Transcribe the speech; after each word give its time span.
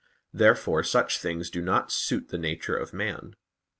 Therefore 0.33 0.81
such 0.81 1.19
things 1.19 1.51
do 1.51 1.61
not 1.61 1.91
suit 1.91 2.29
the 2.29 2.39
nature 2.39 2.75
of 2.75 2.91
man. 2.91 3.35